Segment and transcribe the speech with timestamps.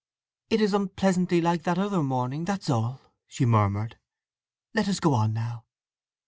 [0.49, 3.99] "It is unpleasantly like that other morning—that's all," she murmured.
[4.73, 5.65] "Let us go on now."